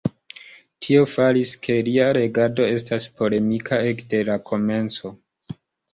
[0.85, 5.17] Tio faris ke lia regado estas polemika ekde la komenco.